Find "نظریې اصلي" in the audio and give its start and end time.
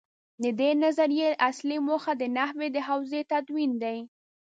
0.83-1.77